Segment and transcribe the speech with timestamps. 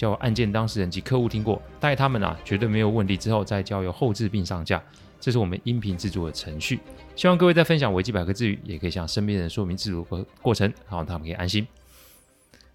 [0.00, 4.82] 叫案件当事人及客户听过，待他们啊绝对没有问题之后，再交由后制并上架。
[5.20, 6.80] 这是我们音频制作的程序。
[7.14, 11.66] 希望各位在分享维基百科之余，也可以向身边人说明制作过过程，好他们可以安心。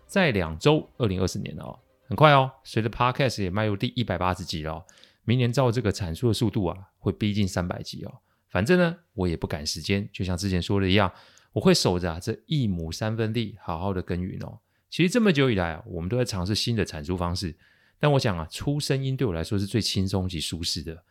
[0.06, 4.84] 在两周，二零二四年哦，很快哦，随着 Podcast 也迈入第一百八十集了哦，
[5.24, 8.14] 明年照这个产出的速度啊，会逼近三百集哦。
[8.52, 11.12] 反正呢，我也不赶时间，就像之前说的一样。
[11.54, 14.60] 我会守着啊，这一亩三分地，好好的耕耘哦。
[14.96, 17.54] 其实这么久以来啊，我们都在尝试新的产出方式。
[18.00, 21.04] 但我想啊，出声音对我来说是最轻松及舒适的。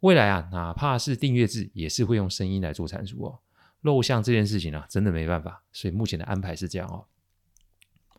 [0.00, 3.38] 未来啊，哪怕是订阅制，也是会用声音来做产出哦。
[3.82, 5.62] 露相这件事情啊，真的没办法。
[5.70, 7.04] 所以目前的安排是这样哦。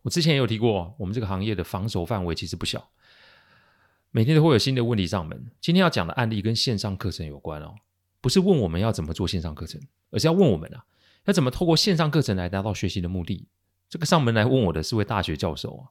[0.04, 2.90] 我之前也有提过，我们这个行业的防守范围其实不小，
[4.12, 5.52] 每天都会有新的问题上门。
[5.60, 7.76] 今天要讲的案例跟线上课程有关哦，
[8.22, 10.86] 不是问我们要怎么做线上课程，而是要问我们啊。
[11.26, 13.50] 要怎么透过线上课程来达到学习的目的？
[13.90, 15.84] 这个上门来问我的是位大学教授啊。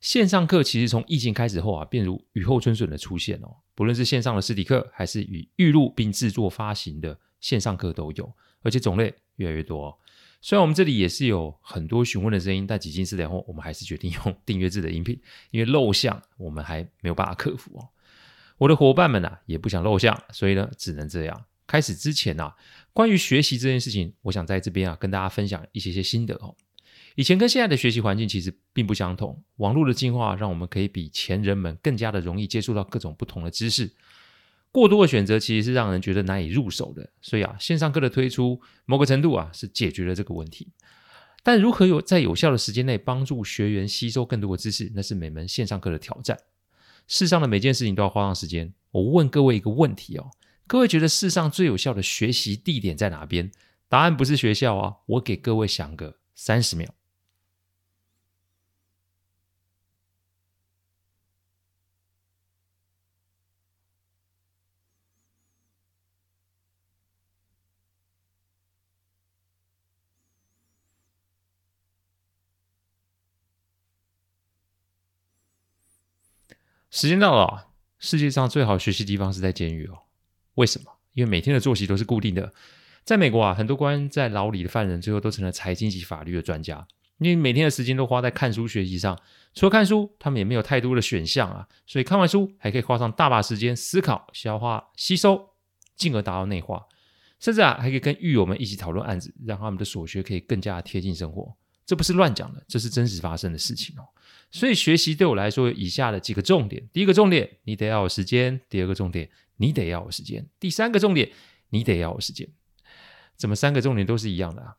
[0.00, 3.56] 线上课其实从疫情开始后啊，便如雨后春笋的出现哦。
[3.74, 9.98] 不论是线上的实体课，还是与预录并制作发行的线上课都有，而且种类越来越多哦。
[10.40, 15.16] 虽然我们这里也是有很多询问的声音，但几经思量后，我们还是决定用 订阅制的音频，
[15.52, 17.88] 因为露相我们还没有办法克服哦。
[18.58, 21.44] 我的伙伴们啊，也不想露相，所以呢，只能这样。
[21.68, 22.56] 开始之前啊，
[22.92, 26.56] 关于学习这件事情，我想在这边啊跟大家分享一些些心得哦。
[27.14, 33.90] 以前跟现在的学习环境其实并不相同，网络的进化让我们可以比前人们更加的容易接触到各种不同的知识。
[34.70, 40.72] 过多的选择其实是让人觉得难以入手的，所以啊，线上课的推出某个程度啊是解决了这个问题。
[41.42, 46.38] 但如何有在有效的时间内帮助学员吸收更多的知识，那是每门线上课的挑战。
[47.08, 48.72] 世上的每件事情都要花上时间。
[48.92, 50.30] 我问各位一个问题哦。
[50.66, 53.50] 各位觉得世上最有效的学习地点在哪边？
[53.88, 54.94] 答案不是学校啊！
[55.04, 56.88] 我给各位想个三十秒。
[76.92, 79.96] 时间到了，世界上最好学习地方是在监狱哦。
[80.56, 80.92] 为什么？
[81.14, 82.52] 因为每天的作息都是固定的。
[83.02, 86.86] 在美国啊，很多关在牢里的犯人最后都成了财经及法律的专家，
[87.16, 89.18] 因为每天的时间都花在看书学习上。
[89.54, 95.48] 除了看书，他们也没有太多的选项啊，所以看完书还可以花上大把时间思考、消化、吸收，
[95.96, 96.84] 进而达到内化。
[97.40, 101.56] 甚至啊，还可以跟狱友们一起讨论案子，让他们的所学可以更加贴近生活。
[101.86, 104.04] 这不是乱讲的，这是真实发生的事情哦。
[104.52, 109.28] 所以学习对我来说有以下的几个重点：第一个重点，你得要有时间；第二个重点。
[109.58, 110.44] 你得要有时间。
[110.58, 111.30] 第三个重点，
[111.68, 112.48] 你得要有时间。
[113.36, 114.76] 怎么三个重点都是一样的啊？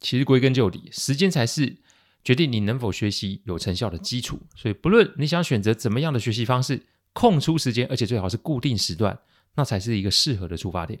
[0.00, 1.76] 其实归根究底，时间才是
[2.24, 4.40] 决定你能否学习有成效的基础。
[4.56, 9.16] 所以，不论你想选择怎么样的学习方式，空出时间，而且最好是固定时段，
[9.54, 10.98] 那才是一个适合的出发点。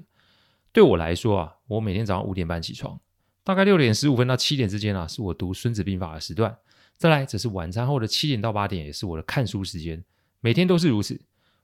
[0.72, 3.00] 对我来说啊，我每天早上五点半起床，
[3.42, 6.56] 大概六点十五分到七点之间啊，是我读《孙子兵法》的时段。
[7.00, 10.04] 再来，则是晚餐后的七点到八点，也是我的看书时间。
[10.40, 11.18] 每天都是如此。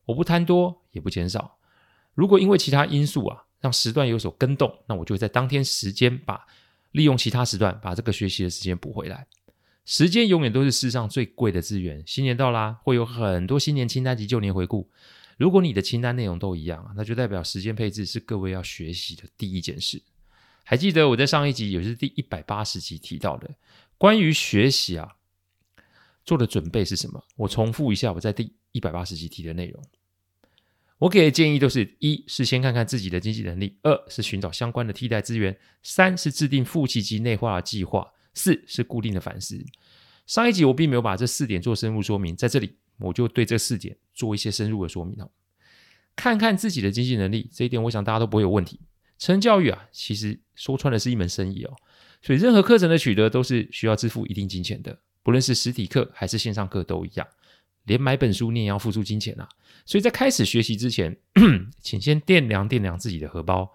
[0.06, 1.58] 我不贪多，也不减少。
[2.14, 6.46] 如果因为其他因素啊，让时段有所更动，那我就会在当天时间把
[6.92, 9.26] 利用其他时段把这个学习的时间补回来。
[9.84, 12.02] 时间永远都是世上最贵的资源。
[12.06, 14.88] 新年到啦，会有很多新年清单及旧年回顾。
[15.36, 20.00] 如果你的清单内容都一样，那就代表时间配置是各位要学习的第一件事。
[20.64, 23.50] 还记得我在上一集，也是第一百八十集提到的
[23.99, 25.15] 关于学习啊，
[26.26, 27.25] 做的准备是什么？
[27.37, 29.82] 我重复一下我在第一百八十集提的内容。
[30.99, 38.02] 我给的建议都是：一是先看看自己的经济能力；二是寻找相关的替代资源；三是制定复习及内化的计划；
[38.34, 39.64] 四是固定的反思。
[40.26, 45.31] 上一集我并没有把这四点做深入说明，在这里我就对这四点做一些深入的说明哦。
[46.17, 48.81] 看看自己的经济能力，这一点我想大家都不会有问题。
[49.19, 51.76] 成人教育啊，其实说穿了是一门生意哦，
[52.23, 57.26] 所以任何课程的取得都是需要支付一定金钱的，不论是实体课还是线上课都一样。
[57.82, 59.49] 连买本书你也要付出金钱啊！
[59.84, 61.19] 所以在开始学习之前，
[61.81, 63.75] 请先掂量掂量自己的荷包。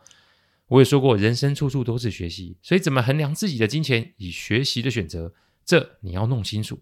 [0.68, 5.34] 我也说过，人生处处都是学习，所以怎么衡量自己的金钱与学习的选择，
[5.66, 6.80] 这你要弄清楚。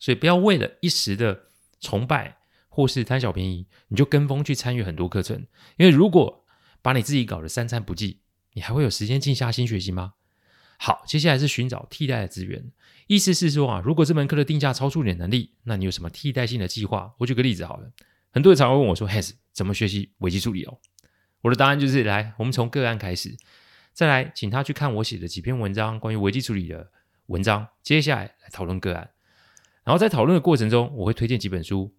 [0.00, 1.44] 所以不要为了一时的
[1.78, 2.38] 崇拜
[2.68, 5.46] 或是贪小便宜，你就跟风去参与很多课程。
[5.76, 6.44] 因为如果
[6.82, 8.18] 把你自己搞得三餐不济，
[8.54, 10.14] 你还会有时间静下心学习吗？
[10.80, 12.64] 好，接下来是寻找替代的资源。
[13.08, 17.12] 意思是说啊，如果这门课的定价超出你的能力，那你有什么替代性的计划？
[17.18, 17.90] 我举个例子好了，
[18.30, 20.78] 很多人常会问我说，Has 怎么学习危机处理哦？”
[21.42, 23.36] 我的答案就是：来，我们从个案开始，
[23.92, 26.90] 再来请他去看我写的几篇文章，关于危机处理的
[27.26, 27.66] 文章。
[27.82, 29.10] 接下来来讨论个案，
[29.84, 31.94] 然后在讨论的过程中，我会推荐几本书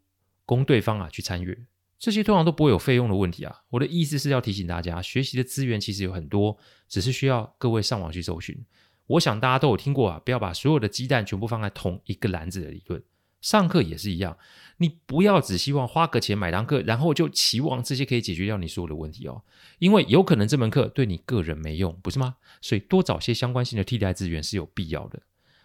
[0.45, 1.57] 供对方啊去参阅。
[2.00, 3.63] 这些通常都不会有费用的问题啊！
[3.69, 6.57] 我的意思是要提醒大家，学习的资源其实有很多，
[6.88, 8.57] 只是需要各位上网去搜寻。
[9.06, 13.04] 我想大家都有听过啊，不要把所有的鸡蛋全部放在同一个篮子的理论。
[13.42, 14.38] 上课也是一样，
[14.78, 19.42] 你不要只希望花个钱买堂课，然后就期望这些可以解决掉你所有的问题哦，
[19.80, 22.36] 因为有可能这门课对你个人没用，不是吗？
[22.62, 25.22] 所以多找些相关性的替代资源是有必要的。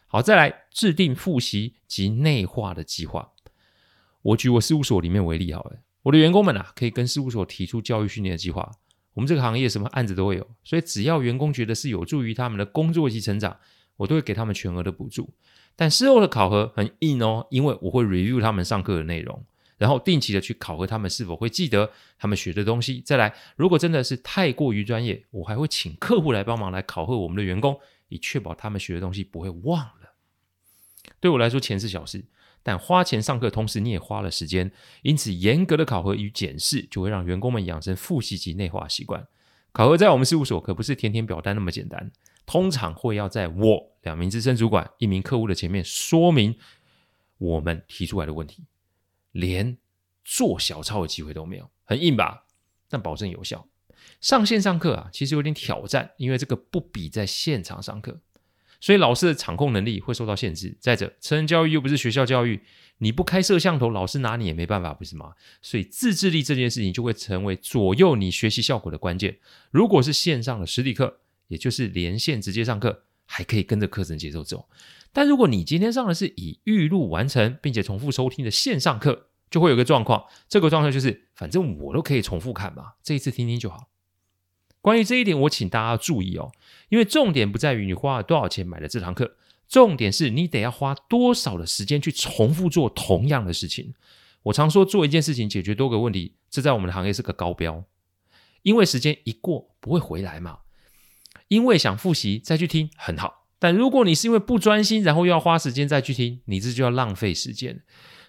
[0.08, 3.32] 好，再来制定复习及内化的计划。
[4.22, 5.78] 我举我事务所里面为例好了。
[6.04, 8.70] 我的员工们啊，可以跟事务所提出教育训练的计划。
[9.14, 13.56] 我们这个行业什么案子都会有，所以只要员工觉得是有助于他们的工作及成长，
[13.96, 15.30] 我都会给他们全额的补助。
[15.76, 19.44] 但事后的考核很硬哦，因为我会 review 他们上课的内容，
[19.78, 23.00] 然后定期的去考核他们是否会记得他们学的东西。
[23.00, 30.12] 再来，如果真的是太过于专业，我还会请客户来帮忙来考核我们的员工，以确保他们学的东西不会忘了。
[31.20, 32.24] 对我来说，钱是小事。
[32.64, 34.72] 但花钱上课，同时你也花了时间，
[35.02, 39.28] 因此严格的考核与检视就会让员工们养成复习及内化习惯。
[39.70, 42.10] 考核在我们事务所可不是填填表单那么简单，
[42.46, 46.56] 通常会要在我两名资深主管、一名客户的前面说明
[47.38, 48.64] 我们提出来的问题，
[49.32, 49.76] 连
[50.24, 52.46] 做小抄的机会都没有，很硬吧？
[52.88, 53.68] 但保证有效。
[54.20, 58.20] 上线上课啊，其实有点挑战，因为这个不比在现场上课。
[58.80, 60.76] 所以老师的场控能力会受到限制。
[60.80, 62.62] 再者，成人教育又不是学校教育，
[62.98, 65.32] 你不开摄像头，老师拿你也没办法，不是吗？
[65.62, 69.38] 所以自制力这件事情就会成为左右你学习效果的关键。
[69.70, 74.68] 如果是线上的实体课，也就是连线直接上课，还可以跟着课程节奏走。
[75.12, 83.88] 但如果你今天上的是以预录完成并且重复收听的线上课，就会有个状况，这个状态就是反正我都可以重复看嘛，这一次听听就好。
[84.84, 86.52] 关于这一点，我请大家注意哦，
[86.90, 93.94] 因为重点不在于你花了多少钱买了这堂课，重点是你得要花多少的时间去重复做同样的事情。
[94.42, 97.82] 我常说，做一件事情解决多个问题，这在我们的行业是个高标，
[98.60, 100.58] 因为时间一过不会回来嘛。
[101.48, 107.82] 因为想复习再去听很好，但如果你是因为不专心，然后又要花时间再去听，你这就要浪费时间。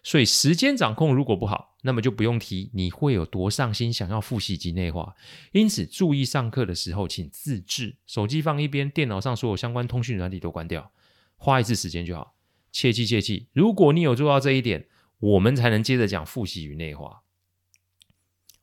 [0.06, 5.16] 所以时间掌控如果不好，那么就不用提你会有多上心想要复习及内化。
[5.52, 10.92] 因此，注意上课的时候请自制，手机放一边，电脑上所有相关通讯软体都关掉，
[11.38, 12.36] 花一次时间就好。
[12.72, 14.88] 切记切记，如果你有做到这一点，
[15.18, 17.24] 我们才能接着讲复习与内化。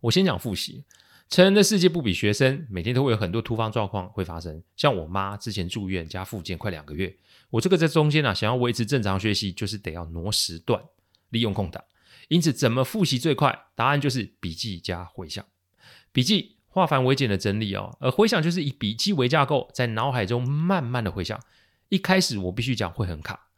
[0.02, 0.84] 我先讲复习，
[1.28, 4.62] 成人的世界不比学生，每天都会有很多突发状况会发生。
[4.76, 7.16] 像我妈之前住院加复健快两个月，
[7.50, 10.80] 我这个在中间啊，想要维持正常学习，就是得要挪时段。
[11.32, 11.84] 利用空档，
[12.28, 13.66] 因此怎么复习最快？
[13.74, 15.44] 答案就是笔记加回想。
[16.12, 21.38] 笔记化繁为简的整理哦，而回想就是以笔记为架构，在脑海中慢慢的回想。
[21.88, 23.48] 一开始我必须讲会很卡，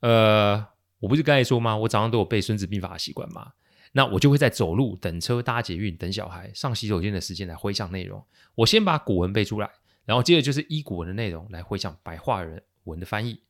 [0.00, 0.66] 呃，
[1.00, 1.76] 我不是刚才说吗？
[1.76, 3.52] 我早上都有背《孙子兵法》的习惯嘛，
[3.92, 8.24] 那我就会在走路、等车、搭捷运、等小孩、上洗手间的时间来回想内容。
[8.54, 9.70] 我先把古文背出来，
[10.06, 12.42] 然后接着就是依古文的内容来回想白话
[12.84, 13.42] 文的翻译。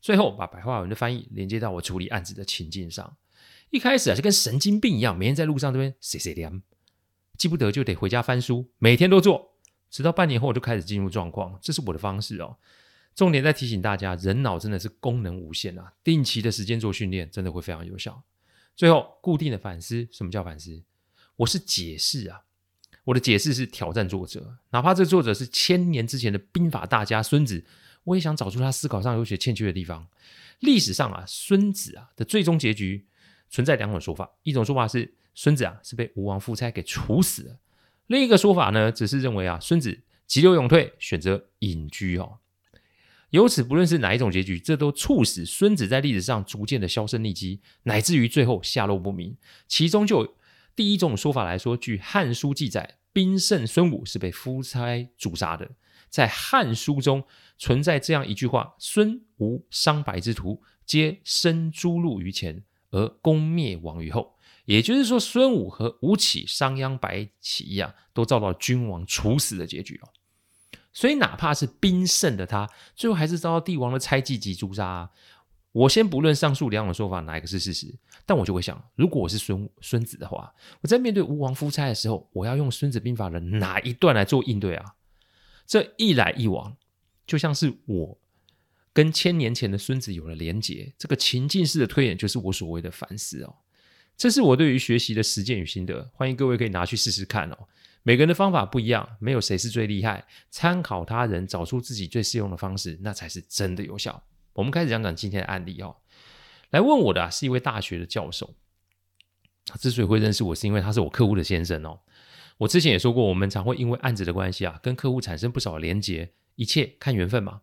[0.00, 3.16] 最后把白话文的翻译连接到我处理案子的情境上。
[3.70, 6.62] 一开始啊，就跟神经病一样，每天在路上这边写写念，
[7.36, 9.56] 记不得就得回家翻书，每天都做，
[9.90, 11.58] 直到半年后我就开始进入状况。
[11.60, 12.56] 这是我的方式哦。
[13.14, 15.92] 重点在提醒大家，人脑真的是功能无限啊！
[16.04, 18.22] 定期的时间做训练，真的会非常有效。
[18.76, 20.08] 最后，固定的反思。
[20.12, 20.82] 什么叫反思？
[21.36, 22.42] 我是解释啊，
[23.04, 27.66] 我的解释是挑战作者，哪怕这作者是千年之前的兵法大家孙子。
[28.08, 30.06] 我也想找出他思考上有些欠缺的地方。
[30.60, 33.06] 历史上啊，孙子啊的最终结局
[33.50, 37.58] 存在两种说法，一种说法是孙子啊是被吴王夫差给处死了，
[38.08, 42.38] 另一个说法呢，只是认为啊孙子急流勇退，选择隐居哦。
[43.30, 49.36] 由此，不论是哪一种结局，这都促使孙子在历史上逐渐的销声匿迹，乃至于最后下落不明。
[49.66, 50.36] 其中就
[50.74, 55.70] 第一种说法来说，据《汉书》记载，兵圣孙武是被夫差诛杀的。
[56.08, 57.24] 在《汉书》中
[57.56, 64.34] 存在这样一句话：“孙吴商白之徒，皆生诸鹿于前，而攻灭亡于后。”
[64.64, 70.08] 也就是说，孙武和吴起、商鞅、白起一样，都遭到君王处死的结局哦。
[70.92, 75.10] 所以，哪怕是兵胜的他，最后还是遭到帝王的猜忌及诛杀啊。
[75.72, 77.94] 我先不论上述两种说法哪一个是事实，
[78.26, 84.94] 但我就会想，如果我是孙孙子的话，我在面对吴王夫差的时候，我要用《孙子兵法》的哪一段来做应对啊？
[85.68, 86.76] 这一来一往，
[87.26, 88.18] 就像是我
[88.94, 93.54] 跟千年前的孙子有了连结，这个情境式的推演就是我所谓的反思哦。
[94.16, 97.68] 这是我对于学习的实践与心得，欢迎各位可以拿去试试看哦。
[98.02, 104.24] 每个人的方法不一样，没有谁是最厉害，参考他人，找出自己最适用的方式，那才是真的有效。
[104.54, 105.94] 我们开始讲讲今天的案例哦。
[106.70, 108.54] 来问我的，是一位大学的教授。
[109.66, 112.00] 他之所以会认识我，是因为他是我客户的先生哦。
[112.58, 117.60] 我之前也说过，我们常会因为案子的关系啊，跟客户产生不少连结，一切看缘分嘛。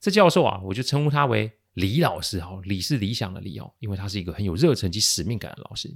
[0.00, 2.58] 这教授啊，我就称呼他为李老师哈。
[2.64, 5.94] 李是理想的李哦，因为他是一个很有热忱及使命感的老师。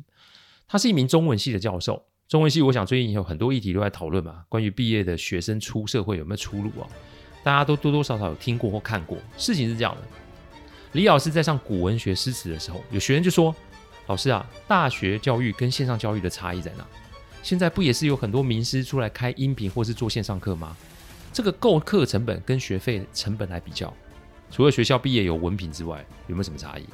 [0.69, 2.05] 他是一名中文系的教授。
[2.29, 6.89] 中文系，我想最近有很多议题都在讨论嘛，关于毕业的学生出社会有没有出路啊？
[7.43, 9.19] 大家都多多少少有听过或看过。
[9.37, 10.03] 事情是这样的，
[10.93, 13.55] 李老师在上古文学诗词的时候，有学生就说
[14.07, 16.87] ：“老师啊，大学教育跟线上教育的差异在哪？
[17.45, 20.75] 现在不也是有很多名师出来开音频或是做线上课吗？
[21.31, 23.93] 这个购课成本跟学费成本来比较，
[24.51, 26.85] 除了学校毕业有文凭之外，有没有什么差异？”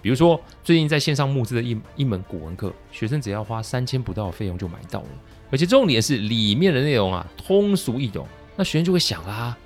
[0.00, 5.08] 比如说，最近在线上募资的一一门古文课，学生只要花三千不到的费用就买到了，
[5.50, 8.24] 而且重点是里面的内容啊通俗易懂，
[8.54, 9.58] 那学生就会想啦，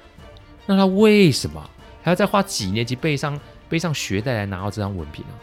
[0.65, 1.71] 那他为什么
[2.03, 5.35] 还要再花几年级背上背上学贷来拿到这张文凭呢？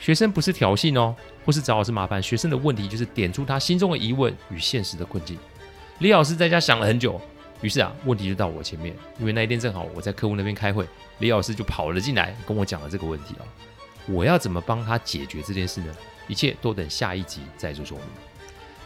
[0.00, 1.14] 学生不是挑衅哦，
[1.44, 5.38] 或是找老师麻烦，学生的问题就是点出他心中的疑问与现实的困境。
[5.98, 7.20] 李老师在家想了很久，
[7.60, 10.86] 于是啊，问题就到我前面，因为那一天正好我在客户那边开会，
[11.18, 13.44] 李老师就跑了进来跟我讲了这个问题哦。
[14.06, 15.94] 我要怎么帮他解决这件事呢？
[16.26, 18.06] 一切都等下一集再做说明。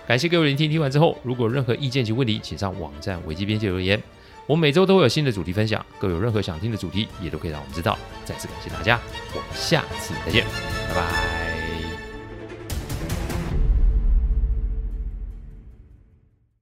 [0.09, 4.03] 感谢各位聆听，听完之后，如果任何意见及问题，请上网站危机边界留言。
[4.47, 7.99] 我们每周都会有新的主题分享，各位有任何想听的主题，也都可以让我们知道。
[8.25, 9.01] 再次感谢大家，
[9.33, 10.45] 我们下次再见，
[10.89, 11.44] 拜拜。